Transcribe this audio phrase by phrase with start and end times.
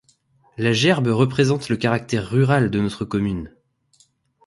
[0.57, 3.53] La gerbe représente le caractère rural de notre commune.